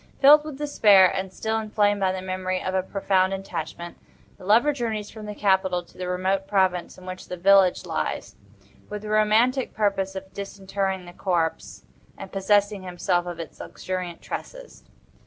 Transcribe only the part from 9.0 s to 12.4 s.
the romantic purpose of disinterring the corpse, and